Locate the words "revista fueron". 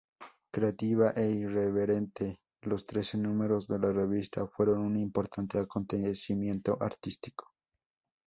3.91-4.79